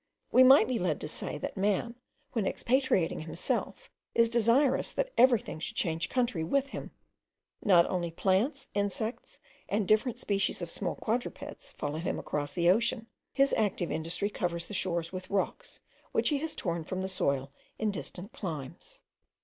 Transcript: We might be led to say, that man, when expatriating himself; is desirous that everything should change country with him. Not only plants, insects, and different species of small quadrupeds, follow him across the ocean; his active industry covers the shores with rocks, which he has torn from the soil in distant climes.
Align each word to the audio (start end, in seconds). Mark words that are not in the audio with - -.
We 0.31 0.41
might 0.41 0.67
be 0.67 0.79
led 0.79 0.99
to 1.01 1.07
say, 1.07 1.37
that 1.37 1.55
man, 1.55 1.93
when 2.31 2.47
expatriating 2.47 3.19
himself; 3.19 3.87
is 4.15 4.31
desirous 4.31 4.91
that 4.93 5.11
everything 5.15 5.59
should 5.59 5.75
change 5.77 6.09
country 6.09 6.43
with 6.43 6.69
him. 6.69 6.89
Not 7.63 7.85
only 7.85 8.09
plants, 8.09 8.67
insects, 8.73 9.37
and 9.69 9.87
different 9.87 10.17
species 10.17 10.59
of 10.59 10.71
small 10.71 10.95
quadrupeds, 10.95 11.73
follow 11.73 11.99
him 11.99 12.17
across 12.17 12.53
the 12.53 12.67
ocean; 12.67 13.05
his 13.31 13.53
active 13.55 13.91
industry 13.91 14.31
covers 14.31 14.65
the 14.65 14.73
shores 14.73 15.13
with 15.13 15.29
rocks, 15.29 15.81
which 16.13 16.29
he 16.29 16.39
has 16.39 16.55
torn 16.55 16.83
from 16.83 17.03
the 17.03 17.07
soil 17.07 17.51
in 17.77 17.91
distant 17.91 18.33
climes. 18.33 19.03